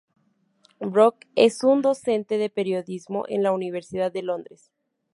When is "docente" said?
1.59-2.39